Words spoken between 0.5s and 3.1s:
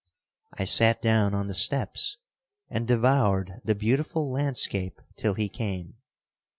I sat down on the steps and